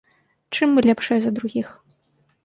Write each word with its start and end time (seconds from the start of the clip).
Чым 0.55 0.71
мы 0.77 0.83
лепшыя 0.87 1.19
за 1.25 1.33
другіх? 1.39 1.67